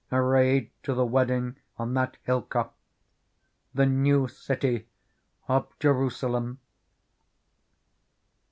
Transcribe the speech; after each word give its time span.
Arrayed 0.11 0.71
to 0.81 0.95
the 0.95 1.05
wedding 1.05 1.57
on 1.77 1.93
that 1.93 2.17
hill 2.23 2.41
cop 2.41 2.75
The 3.75 3.85
New 3.85 4.27
City 4.27 4.87
of 5.47 5.67
Jerusalem. 5.79 6.57